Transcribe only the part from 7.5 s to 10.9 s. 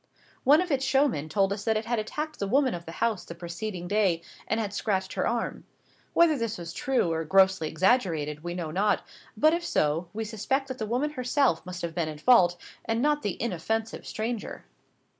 exaggerated, we know not; but if so, we suspect that the